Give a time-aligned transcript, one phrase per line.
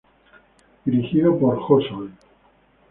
[0.83, 2.11] Dirigido por Jo Sol.